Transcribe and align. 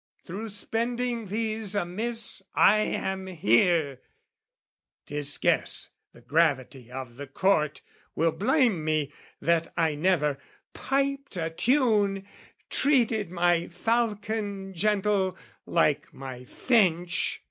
Through 0.25 0.49
spending 0.49 1.27
these 1.27 1.75
amiss 1.75 2.41
I 2.55 2.77
am 2.77 3.27
here! 3.27 4.01
'Tis 5.05 5.31
scarce 5.31 5.89
the 6.11 6.21
gravity 6.21 6.91
of 6.91 7.17
the 7.17 7.27
Court 7.27 7.83
Will 8.15 8.31
blame 8.31 8.83
me 8.83 9.13
that 9.41 9.71
I 9.77 9.93
never 9.93 10.39
piped 10.73 11.37
a 11.37 11.51
tune, 11.51 12.27
Treated 12.71 13.29
my 13.29 13.67
falcon 13.67 14.73
gentle 14.73 15.37
like 15.67 16.11
my 16.11 16.45
finch. 16.45 17.39